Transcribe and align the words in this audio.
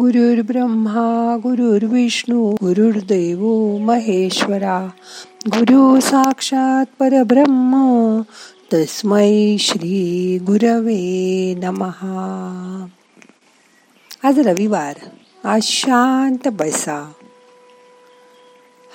गुरुर्ब्रह्मा 0.00 1.36
गुरुर्विष्णू 1.42 2.50
गुरुर्देव 2.50 3.38
महेश्वरा 3.78 4.88
गुरु 5.46 6.00
साक्षात 6.00 6.84
परब्रह्म 6.98 8.20
तस्मै 8.74 9.56
श्री 9.60 10.38
गुरवे 10.42 11.54
नमहा 11.54 12.86
आज 14.22 14.38
रविवार 14.38 14.94
आज 15.44 15.62
शांत 15.62 16.48
बसा. 16.48 17.12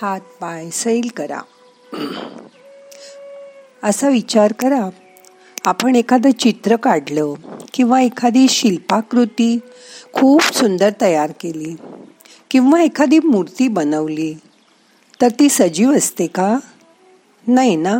हात 0.02 0.22
पाय 0.22 0.70
सैल 0.70 1.10
करा. 1.18 1.42
असा 3.84 4.10
विचार 4.10 4.54
करा 4.54 4.90
आपण 5.66 5.96
एखादं 5.96 6.32
चित्र 6.32 6.76
काढलं 6.76 7.34
किंवा 7.74 8.02
एखादी 8.02 8.48
शिल्पाकृती 8.48 9.60
खूप 10.14 10.42
सुंदर 10.42 10.90
तयार 11.02 11.32
केली 11.40 11.76
किंवा 12.52 12.82
एखादी 12.82 13.20
मूर्ती 13.20 13.68
बनवली 13.68 14.34
तर 15.22 15.28
ती 15.40 15.50
सजीव 15.50 15.96
असते 15.98 16.28
का? 16.28 16.58
नाही 17.48 17.76
ना? 17.76 18.00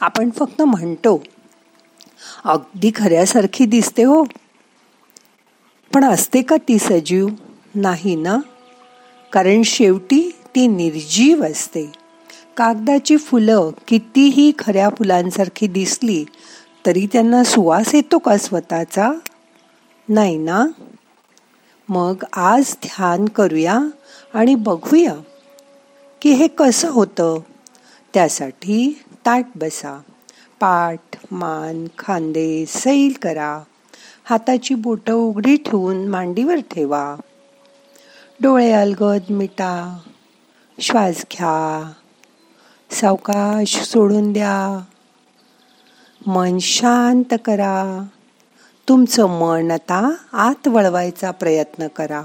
आपण 0.00 0.30
फक्त 0.30 0.62
म्हणतो 0.62 1.22
अगदी 2.44 2.90
खऱ्यासारखी 2.96 3.66
दिसते 3.66 4.02
हो. 4.02 4.24
पण 5.94 6.04
असते 6.04 6.42
का 6.42 6.56
ती 6.68 6.78
सजीव? 6.78 7.28
नाही 7.74 8.14
ना? 8.16 8.36
कारण 9.32 9.62
शेवटी 9.62 10.36
ती 10.54 10.66
निर्जीव 10.66 11.44
असते. 11.44 11.92
कागदाची 12.56 13.16
फुलं 13.16 13.70
कितीही 13.88 14.52
खऱ्या 14.58 14.88
फुलांसारखी 14.88 15.66
दिसली 15.66 16.24
तरी 16.86 17.06
त्यांना 17.12 17.44
सुवास 17.44 17.94
येतो 17.94 18.18
का 18.18 18.36
स्वतःचा? 18.36 19.10
नाही 20.08 20.38
ना? 20.38 20.66
मग 21.88 22.14
आज 22.32 22.76
ध्यान 22.82 23.24
करूया 23.24 23.80
आणि 24.34 24.54
बघूया 24.54 25.14
की 26.22 26.30
हे 26.30 26.46
कसं 26.46 26.90
होतं. 26.90 27.38
त्यासाठी 28.14 29.02
ताट 29.26 29.44
बसा. 29.54 30.00
पाठ 30.60 31.00
मान 31.30 31.86
खांदे 31.98 32.64
सैल 32.66 33.12
करा. 33.22 33.60
हाताची 34.24 34.74
बोटं 34.74 35.14
उघडी 35.14 35.56
ठेवून 35.56 36.08
मांडीवर 36.08 36.56
ठेवा. 36.56 37.16
डोळे 38.42 38.72
अलगद 38.72 39.30
मिटा. 39.30 39.98
श्वास 40.80 41.14
घ्या. 41.14 41.92
सावकाश 42.90 43.80
सोडून 43.80 44.32
द्या. 44.32 44.84
मन 46.26 46.58
शांत 46.58 47.34
करा. 47.44 48.04
तुमचं 48.88 49.26
मन 49.26 49.70
आता 49.70 50.14
आत 50.32 50.68
वळवायचा 50.68 51.30
प्रयत्न 51.30 51.86
करा. 51.86 52.22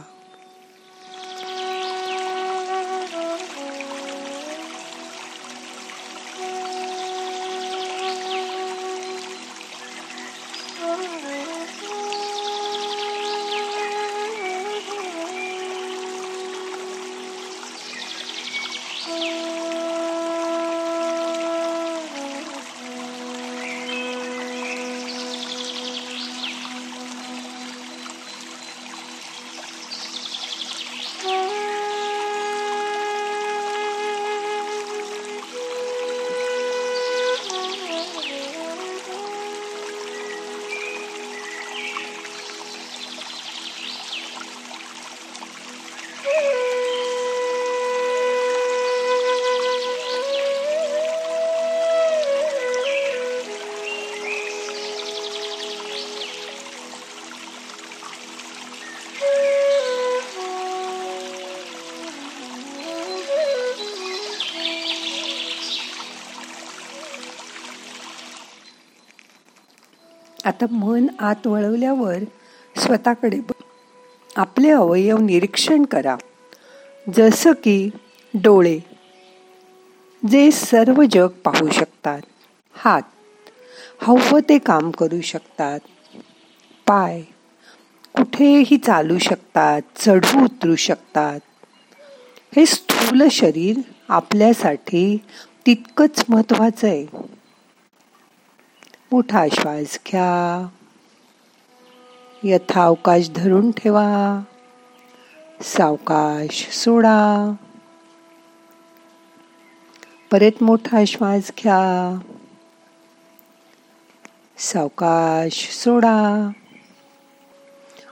आता 70.50 70.66
मन 70.72 71.08
आत 71.20 71.48
वळवल्यावर 71.48 72.18
स्वतःकडे 72.78 73.40
आपले 74.36 74.70
अवयव 74.70 75.18
निरीक्षण 75.18 75.84
करा. 75.84 76.16
जसं 77.18 77.52
की 77.52 77.90
डोळे 78.34 78.80
जे 80.30 80.52
सर्व 80.52 81.04
जग 81.12 81.28
पाहू 81.28 81.70
शकतात. 81.72 82.22
हात 82.74 83.02
हवं 84.02 84.50
ते 84.50 84.58
काम 84.58 84.92
करू 84.92 85.22
शकतात. 85.22 85.80
पाय 86.88 87.22
कुठेही 88.16 88.78
चालू 88.78 89.18
शकतात 89.18 89.82
चढू 89.96 90.46
उतरू 90.46 90.76
शकतात. 90.76 91.40
हे 92.56 92.66
स्थूल 92.66 93.28
शरीर 93.32 93.80
आपल्यासाठी 94.10 95.18
तितकंच 95.66 96.26
महत्वाचं 96.30 96.88
आहे. 96.88 97.29
मोठा 99.12 99.46
श्वास 99.52 100.00
घ्या. 100.08 100.68
यथावकाश 102.44 103.30
धरून 103.30 103.72
ठेवा. 103.72 104.40
सावकाश 105.62 106.70
सोडा. 106.72 107.54
परत 110.32 110.64
मोठा 110.64 111.06
श्वास 111.06 111.52
घ्या. 111.64 112.20
सावकाश 114.58 115.70
सोडा. 115.72 116.50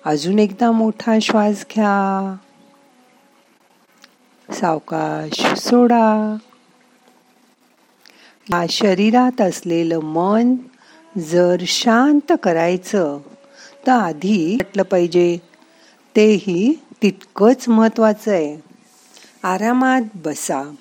अजून 0.06 0.40
एकदा 0.40 0.72
मोठा 0.72 1.20
श्वास 1.22 1.66
घ्या. 1.76 2.36
सावकाश 4.54 5.60
सोडा. 5.60 6.38
या 8.50 8.66
शरीरात 8.70 9.42
असलेलं 9.42 10.00
मन 10.00 10.56
जर 11.18 11.64
शांत 11.68 12.32
करायचं 12.44 13.20
तर 13.88 13.92
आधी 13.92 14.56
म्हटलं 14.56 14.84
पाहिजे. 14.84 15.38
तेही 16.16 16.84
तितकंच 17.02 17.70
महत्वाचं 17.70 18.32
आहे. 18.32 18.58
आरामात 19.44 20.02
बसा. 20.16 20.76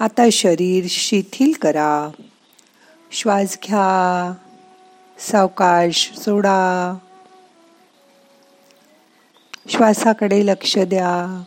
आता 0.00 0.28
शरीर 0.32 0.84
शिथिल 0.88 1.52
करा. 1.62 2.10
श्वास 3.12 3.58
घ्या. 3.64 4.34
सावकाश 5.18 6.12
सोडा. 6.16 6.94
श्वासाकडे 9.68 10.46
लक्ष 10.46 10.78
द्या. 10.78 11.42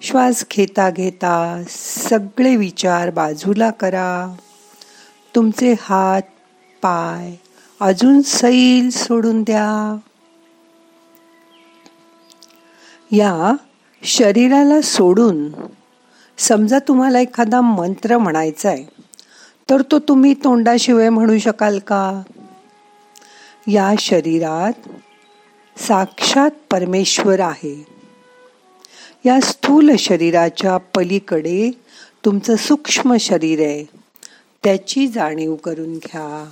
श्वास 0.00 0.44
घेता 0.50 0.90
घेता 0.90 1.62
सगळे 1.68 2.56
विचार 2.56 3.10
बाजूला 3.10 3.70
करा. 3.70 4.36
तुमचे 5.38 5.74
हात 5.80 6.22
पाय 6.82 7.34
अजून 7.80 8.22
सैल 8.22 8.90
सोडून 8.90 9.42
द्या. 9.42 9.96
या 13.12 13.52
शरीराला 14.02 14.80
सोडून 14.80 15.52
समजा 16.38 16.78
तुम्हाला 16.78 17.20
एखादा 17.20 17.60
मंत्र 17.60 18.18
म्हणायचा 18.18 18.68
आहे 18.68 19.02
तर 19.70 19.82
तो 19.82 19.98
तुम्ही 19.98 20.34
तोंडाशिवाय 20.34 21.08
म्हणू 21.08 21.38
शकाल 21.38 21.78
का? 21.78 22.22
या 23.66 23.94
शरीरात 23.98 24.88
साक्षात 25.80 26.50
परमेश्वर 26.70 27.40
आहे. 27.40 27.86
या 29.26 29.40
स्थूल 29.40 29.96
शरीराच्या 29.98 30.76
पलीकडे 30.76 31.70
तुमचं 32.24 32.56
सूक्ष्म 32.56 33.16
शरीर 33.20 33.60
आहे. 33.60 34.07
त्याची 34.64 35.08
जाणीव 35.08 35.54
करून 35.54 35.98
घ्या. 35.98 36.50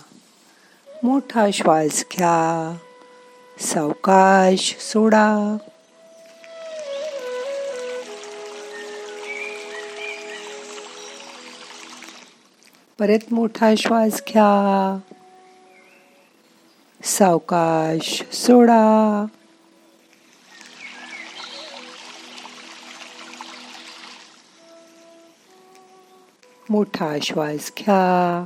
मोठा 1.02 1.46
श्वास 1.52 2.04
घ्या. 2.12 2.76
सावकाश 3.60 4.76
सोडा. 4.80 5.56
परत 12.98 13.32
मोठा 13.32 13.74
श्वास 13.78 14.22
घ्या. 14.28 14.98
सावकाश 17.04 18.22
सोडा. 18.32 19.26
मोठा 26.70 27.16
श्वास 27.22 27.72
घ्या 27.78 28.44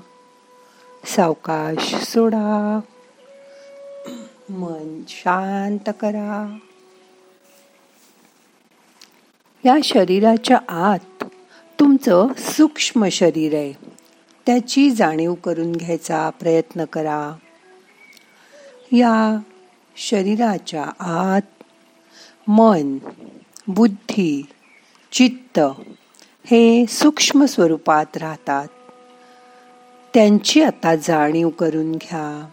सावकाश 1.05 1.95
सोडा 1.95 2.81
मन 4.51 5.03
शांत 5.09 5.93
करा. 6.01 6.59
या 9.65 9.77
शरीराच्या 9.85 10.59
आत 10.69 11.25
तुमचं 11.81 12.27
सूक्ष्म 12.39 13.09
शरीर 13.09 13.55
आहे. 13.55 13.73
त्याची 14.47 14.91
जाणीव 14.91 15.35
करून 15.35 15.73
घ्यायचा 15.73 16.31
प्रयत्न 16.31 16.85
करा. 16.85 17.37
या 18.93 19.39
शरीराच्या 19.97 20.85
आत 21.01 21.63
मन 22.49 22.99
बुद्धी 23.69 24.47
चित्त 25.13 25.61
हे 26.45 26.87
सूक्ष्म 26.89 27.45
स्वरूपात 27.45 28.17
राहतात. 28.17 28.69
त्यांची 30.15 30.63
आता 30.63 30.97
जाणीव 30.97 31.49
करून 31.49 31.93
घ्या. 31.93 32.49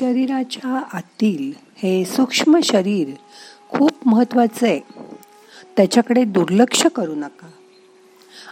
शरीराच्या 0.00 0.82
आतील 0.92 1.52
हे 1.76 2.04
सूक्ष्म 2.04 2.58
शरीर 2.64 3.08
खूप 3.68 3.90
महत्वाचं 4.06 4.66
आहे. 4.66 4.80
त्याच्याकडे 5.76 6.24
दुर्लक्ष 6.24 6.86
करू 6.86 7.14
नका. 7.14 7.50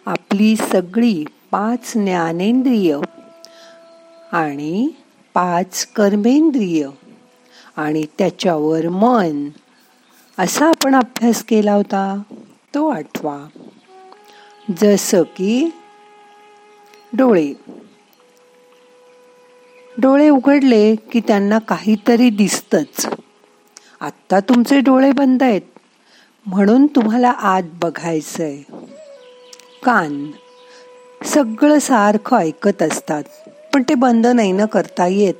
आपली 0.07 0.57
सगळी 0.57 1.25
पाच 1.51 1.93
ज्ञानेंद्रिय 1.95 2.99
आणि 4.33 4.89
पाच 5.35 5.87
कर्मेंद्रिय 5.87 6.89
आणि 7.77 8.07
त्याच्यावर 8.19 8.89
मन 8.89 9.49
असा 10.39 10.67
आपण 10.67 10.95
अभ्यास 10.95 11.45
केला 11.45 11.73
होता 11.73 12.23
तो 12.75 12.89
आठवा. 12.89 13.47
जसं 14.79 15.23
की 15.23 15.71
डोळे. 17.13 17.53
डोळे 20.03 20.29
उघडले 20.29 20.95
की 20.95 21.21
त्यांना 21.21 21.59
काहीतरी 21.59 22.31
दिसतंच. 22.31 23.07
आत्ता 24.01 24.41
तुमचे 24.41 24.81
डोळे 24.81 25.13
बंद 25.13 25.43
आहेत. 25.43 25.61
म्हणून 26.47 26.87
तुम्हाला 26.87 27.31
आत 27.31 27.63
बघायचंय. 27.83 28.57
कान. 29.85 30.31
सगळं 31.25 31.79
सारखं 31.79 32.37
ऐकत 32.37 32.83
असतात. 32.83 33.23
पण 33.75 33.83
ते 33.89 33.95
बंद 33.95 34.27
नाही 34.27 34.53
ना 34.53 34.65
करता 34.65 35.07
येत. 35.07 35.35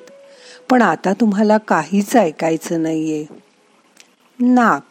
पण 0.71 0.83
आता 0.83 1.13
तुम्हाला 1.13 1.59
काहीच 1.59 2.17
ऐकायचं 2.17 2.83
नाहीये. 2.83 3.25
नाक. 4.39 4.83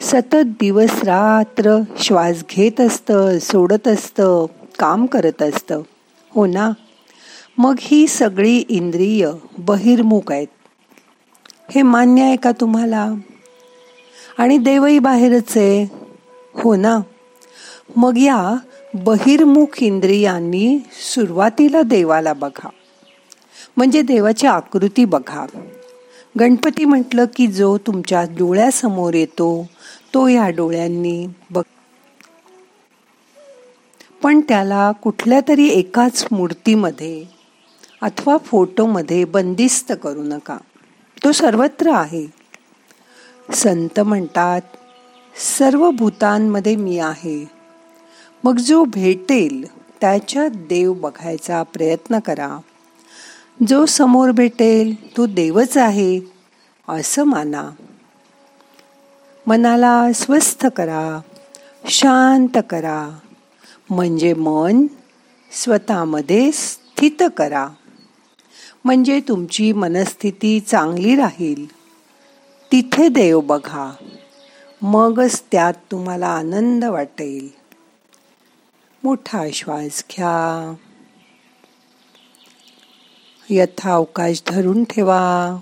सतत 0.00 0.44
दिवस 0.44 0.90
रात्र 1.02 1.80
श्वास 1.98 2.44
घेत 2.50 2.80
असतं 2.80 3.38
सोडत 3.38 3.88
असतं 3.88 4.46
काम 4.78 5.06
करत 5.06 5.42
असतं. 5.42 5.82
हो 6.34 6.46
ना? 6.46 6.70
मग 7.58 7.74
ही 7.78 8.06
सगळी 8.06 8.64
इंद्रिय 8.68 9.30
बहिर्मुख 9.58 10.32
आहेत. 10.32 10.46
हे 11.70 11.82
मान्य 11.82 12.22
आहे 12.22 12.36
का 12.36 12.52
तुम्हाला? 12.52 13.12
आणि 14.38 14.58
देवही 14.58 14.98
बाहेरच 14.98 15.56
आहे. 15.56 15.84
हो 16.54 16.76
ना? 16.76 17.00
मग 17.96 18.18
या 18.18 18.56
बहिर्मुख 18.94 19.82
इंद्रियांनी 19.82 20.78
सुरुवातीला 21.14 21.82
देवाला 21.82 22.32
बघा. 22.32 22.68
म्हणजे 23.76 24.02
देवाची 24.02 24.46
आकृती 24.46 25.04
बघा. 25.04 25.46
गणपती 26.40 26.84
म्हटलं 26.84 27.24
की 27.36 27.46
जो 27.46 27.78
तुमच्या 27.78 28.22
डोळ्यासमोर 28.22 29.14
येतो 29.14 29.68
तो 30.14 30.28
या 30.28 30.50
डोळ्यांनी 30.50 31.26
बघ. 31.50 31.62
पण 34.22 34.40
त्याला 34.40 34.92
कुठल्या 34.92 35.40
तरी 35.48 35.68
एकाच 35.68 36.26
मूर्तीमध्ये 36.30 37.33
अथवा 38.04 38.36
फोटोमध्ये 38.36 39.24
बंदिस्त 39.24 39.92
करू 40.02 40.22
नका. 40.22 40.58
तो 41.24 41.32
सर्वत्र 41.32 41.90
आहे. 41.90 42.26
संत 43.52 44.00
म्हणतात 44.00 44.60
सर्व 45.58 45.90
भूतांमध्ये 45.90 46.76
मी 46.76 46.98
आहे. 46.98 47.50
मग 48.44 48.56
जो 48.56 48.84
भेटेल 48.84 49.66
त्याच्यात 50.00 50.50
देव 50.50 50.92
बघायचा 50.92 51.62
प्रयत्न 51.62 52.18
करा. 52.18 52.58
जो 53.68 53.86
समोर 53.86 54.30
भेटेल 54.30 55.16
तो 55.16 55.26
देवच 55.26 55.76
आहे. 55.76 56.20
असं 56.88 57.24
माना. 57.24 57.70
मनाला 59.46 60.12
स्वस्थ 60.12 60.66
करा 60.66 61.20
शांत 61.88 62.58
करा. 62.70 63.18
म्हणजे 63.90 64.34
मन 64.34 64.86
स्वतःमध्ये 65.52 66.52
स्थित 66.52 67.22
करा. 67.36 67.68
म्हणजे 68.84 69.20
तुमची 69.20 69.72
मनस्थिती 69.72 70.60
चांगली 70.60 71.16
राहील. 71.16 71.72
तिथे 72.72 73.08
देव 73.08 73.40
बघा. 73.40 73.92
मगच 74.82 75.42
त्यात 75.52 75.74
तुम्हाला 75.90 76.26
आनंद 76.26 76.84
वाटेल. 76.84 77.48
मोठा 79.04 79.44
श्वास 79.52 80.04
घ्या. 80.10 80.74
यथावकाश 83.50 84.42
धरून 84.46 84.84
ठेवा. 84.84 85.56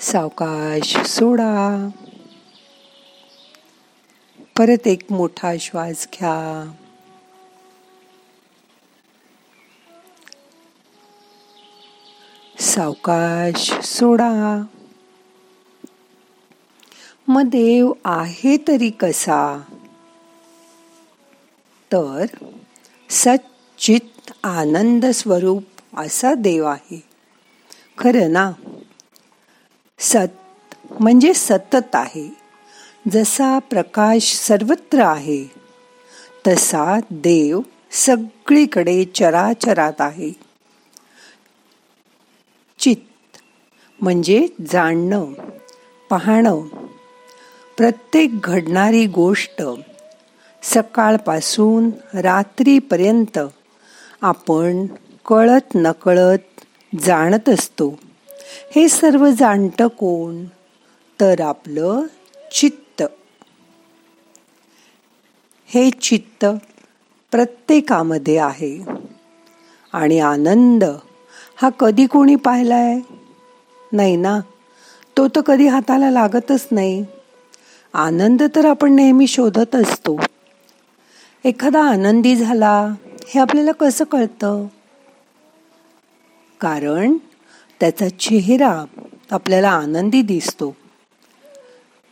सावकाश 0.00 0.96
सोडा. 0.96 1.88
परत 4.58 4.86
एक 4.86 5.12
मोठा 5.12 5.52
श्वास 5.60 6.08
घ्या. 6.12 6.72
सावकाश 12.70 13.72
सोडा. 13.84 14.62
मग 17.28 17.42
देव 17.42 17.92
आहे 18.04 18.56
तरी 18.56 18.90
कसा? 18.90 19.62
तर 21.92 22.24
सच्चित 23.10 24.30
आनंद 24.44 25.06
स्वरूप 25.06 25.62
असा 25.96 26.34
देव 26.34 26.64
आहे. 26.64 27.02
खरं 27.98 28.32
ना? 28.32 28.52
सत 29.98 30.74
म्हणजे 31.00 31.34
सतत 31.34 31.94
आहे. 31.94 32.36
जसा 33.10 33.58
प्रकाश 33.58 34.36
सर्वत्र 34.36 34.98
आहे 34.98 35.50
तसा 36.46 37.00
देव 37.10 37.60
सगळीकडे 37.90 39.04
चराचरात 39.04 40.00
आहे 40.00 40.50
चित्त 42.78 43.38
म्हणजे 44.02 44.48
जाणणं 44.72 45.32
पाहणं. 46.10 46.60
प्रत्येक 47.76 48.40
घडणारी 48.40 49.06
गोष्ट 49.06 49.62
सकाळपासून 50.62 51.90
रात्रीपर्यंत 52.18 53.38
आपण 54.22 54.86
कळत 55.26 55.74
नकळत 55.74 56.38
जाणत 57.00 57.48
असतो. 57.48 57.98
हे 58.76 58.88
सर्व 58.88 59.30
जाणतं 59.38 59.86
कोण? 59.86 60.44
तर 61.20 61.40
आपलं 61.40 62.02
चित्त. 62.52 63.02
हे 65.66 65.90
चित्त 65.90 66.46
प्रत्येकामध्ये 67.30 68.38
आहे. 68.38 68.84
आणि 69.92 70.20
आनंद 70.20 70.84
हा 71.56 71.68
कधी 71.68 72.06
कोणी 72.06 72.36
पाहिलाय? 72.36 72.98
नाही 73.92 74.16
ना. 74.16 74.40
तो 75.16 75.28
तर 75.28 75.40
कधी 75.40 75.66
हाताला 75.66 76.10
लागतच 76.10 76.68
नाही. 76.70 77.04
आनंद 77.94 78.42
तर 78.42 78.64
आपण 78.66 78.92
नेहमी 78.92 79.26
शोधत 79.26 79.76
असतो. 79.76 80.20
एखादा 81.44 81.82
आनंदी 81.82 82.36
झाला 82.36 82.94
हे 83.28 83.40
आपल्याला 83.40 83.72
कसं 83.72 84.04
कळतं? 84.04 84.66
कारण 86.60 87.16
त्याचा 87.80 88.08
चेहरा 88.08 88.84
आपल्याला 89.30 89.70
आनंदी 89.70 90.22
दिसतो. 90.22 90.76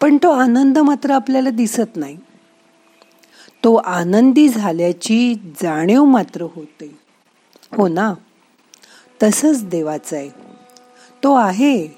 पण 0.01 0.17
तो 0.17 0.31
आनंद 0.31 0.79
मात्र 0.79 1.11
आपल्याला 1.11 1.51
दिसत 1.51 1.97
नाही. 1.97 2.17
तो 3.65 3.75
आनंदी 3.75 4.49
झाल्याची 4.49 5.35
जाणीव 5.35 6.05
मात्र 6.05 6.43
होते. 6.43 6.99
हो 7.77 7.89
ना? 7.89 8.15
तसंच 9.23 9.65
देवाचं 9.65 10.17
आहे. 10.17 10.48
तो 11.25 11.35
आहे. 11.35 11.89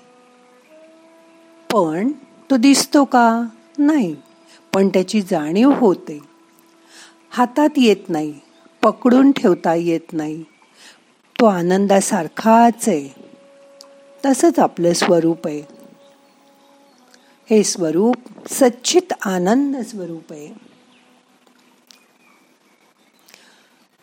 पण 1.73 2.13
तो 2.51 2.57
दिसतो 2.57 3.05
का? 3.05 3.43
नाही. 3.79 4.17
पण 4.75 4.89
त्याची 4.89 5.23
जाणीव 5.23 5.71
होते. 5.71 6.21
हातात 7.31 7.69
येत 7.77 8.09
नाही. 8.09 8.41
पकडून 8.83 9.33
ठेवता 9.33 9.75
येत 9.75 10.13
नाही. 10.13 10.45
तो 11.41 11.47
आनंदासारखाच 11.47 12.89
आहे. 12.89 13.09
तसंच 14.27 14.59
आपलं 14.59 14.93
स्वरूप 14.93 15.47
आहे. 15.47 15.63
हे 17.51 17.65
स्वरूप 17.65 18.17
सच्चित 18.51 19.13
आनंद 19.25 19.77
स्वरूप 19.77 20.33
आहे. 20.33 20.49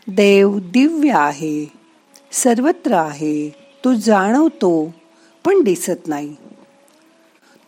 देव 0.08 0.60
दिव्य 0.60 1.12
आहे. 1.12 1.72
सर्वत्र 2.32 2.92
आहे. 2.92 3.50
तो 3.86 3.94
जाणवतो. 3.94 4.94
पण 5.48 5.64
दिसत 5.64 6.08
नाही. 6.08 6.36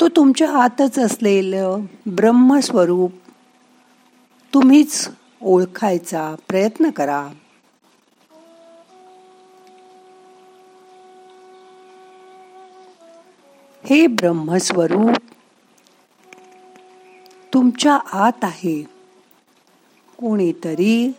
तो 0.01 0.07
तुमच्या 0.07 0.51
आतच 0.51 0.99
असलेलं 0.99 1.79
ब्रह्मस्वरूप 2.05 3.11
तुम्हीच 4.53 5.09
ओळखायचा 5.41 6.35
प्रयत्न 6.47 6.89
करा. 6.89 7.27
हे 13.85 14.07
ब्रह्मस्वरूप 14.07 15.17
तुमच्या 17.53 17.95
आत 17.95 18.43
आहे. 18.43 18.83
कोणीतरी 20.17 21.11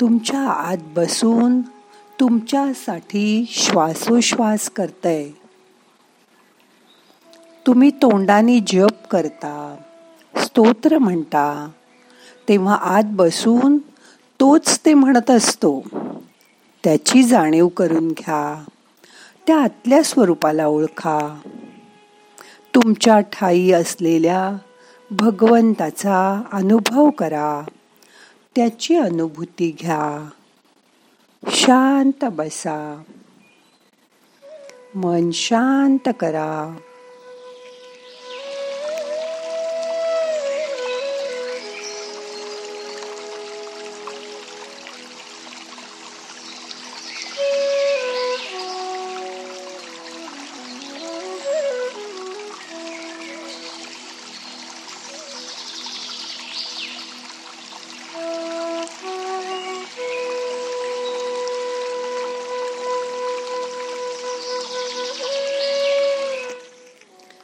तुमच्या 0.00 0.40
आत 0.40 0.76
बसून 0.82 1.60
तुमच्यासाठी 2.20 3.44
श्वासोश्वास 3.48 4.70
करतंय. 4.70 5.30
तुम्ही 7.66 7.90
तोंडाने 7.90 8.60
जप 8.60 9.06
करता 9.10 9.76
स्तोत्र 10.36 10.98
म्हणता 10.98 11.70
तेव्हा 12.48 12.74
आत 12.74 13.02
बसून 13.06 13.78
तोच 14.40 14.80
ते 14.86 14.94
म्हणत 14.94 15.30
असतो. 15.30 15.82
त्याची 16.84 17.22
जाणीव 17.22 17.68
करून 17.68 18.08
घ्या 18.08 18.64
त्या 19.46 19.62
आतल्या 19.62 20.02
स्वरूपाला 20.02 20.66
ओळखा. 20.66 21.38
तुमच्या 22.74 23.20
ठाई 23.20 23.70
असलेल्या 23.70 24.56
भगवंताचा 25.10 26.42
अनुभव 26.52 27.10
करा 27.10 27.62
त्याची 28.56 28.96
अनुभूती 28.96 29.76
घ्या. 29.80 30.28
शांत 31.46 32.24
बसा. 32.24 33.02
मन 34.94 35.30
शांत 35.30 36.08
करा. 36.20 36.76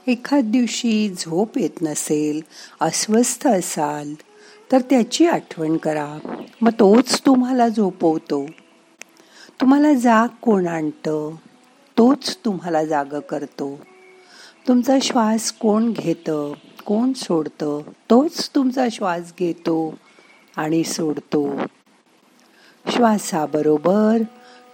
एखाद 0.07 0.45
दिवशी 0.45 1.15
झोप 1.19 1.59
येत 1.59 1.83
नसेल 1.83 2.41
अस्वस्थ 2.81 3.47
असाल 3.47 4.15
तर 4.73 4.79
त्याची 4.81 5.27
आठवण 5.27 5.77
करा. 5.77 6.19
मग 6.61 6.71
तोच 6.71 7.21
तुम्हाला 7.21 7.69
झोपवतो. 7.69 8.47
तुम्हाला 9.61 9.95
जाग 9.95 10.29
कोण 10.29 10.67
आणतं? 10.67 11.35
तोच 11.99 12.39
तुम्हाला 12.45 12.85
जाग 12.85 13.05
करतो. 13.05 13.81
तुमचा 14.69 14.99
श्वास 15.03 15.53
कोण 15.53 15.93
घेतं? 15.93 16.53
कोण 16.87 17.13
सोडतं? 17.13 17.81
तोच 18.11 18.51
तुमचा 18.55 18.87
श्वास 18.93 19.33
घेतो 19.39 19.95
आणि 20.57 20.85
सोडतो. 20.85 21.49
श्वासाबरोबर 22.91 24.23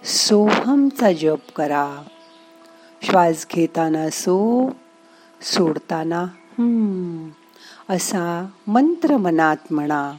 सोहमचा 0.03 1.11
जप 1.11 1.51
करा. 1.55 2.03
श्वास 3.01 3.47
घेताना 3.55 4.09
सो 4.09 4.69
सोडताना. 5.43 6.21
हम्म. 6.59 7.29
असा 7.89 8.47
मंत्र 8.67 9.17
मनात 9.17 9.57
म्हणा. 9.71 10.13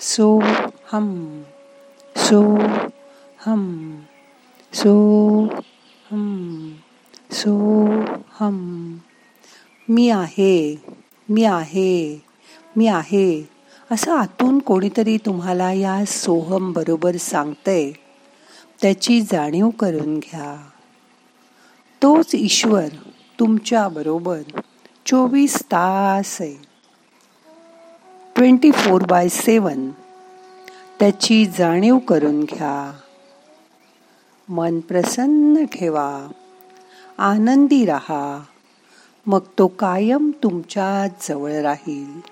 सो 0.00 0.40
हम 0.92 1.42
सो 2.16 2.58
हम 3.46 3.96
सो 4.72 5.44
हम 6.12 6.72
सो 7.30 7.86
हम. 8.40 8.96
मी 9.88 10.08
आहे 10.10 10.84
मी 11.28 11.44
आहे 11.44 12.24
मी 12.76 12.86
आहे. 12.86 13.48
असं 13.90 14.16
आतून 14.16 14.58
कोणीतरी 14.58 15.16
तुम्हाला 15.16 15.72
या 15.72 16.04
सोहम 16.06 16.72
बरोबर 16.72 17.16
सांगतंय. 17.16 17.92
त्याची 18.82 19.20
जाणीव 19.20 19.70
करून 19.70 20.18
घ्या. 20.18 20.68
तोच 22.02 22.30
ईश्वर 22.34 22.84
तुमच्या 23.40 23.88
बरोबर 23.88 24.40
चोवीस 25.06 25.60
तास 25.60 26.36
आहे. 26.40 26.56
Twenty 28.36 28.70
four 28.70 29.02
by 29.02 29.28
seven. 29.28 29.90
त्याची 30.98 31.46
जाणीव 31.46 31.98
करून 31.98 32.40
घ्या. 32.40 32.98
मन 34.48 34.80
प्रसन्न 34.80 35.64
ठेवा. 35.64 36.28
आनंदी 37.18 37.84
राहा. 37.84 38.42
मग 39.26 39.40
तो 39.58 39.66
कायम 39.66 40.30
तुमच्या 40.42 41.08
जवळ 41.28 41.52
राहील. 41.52 42.31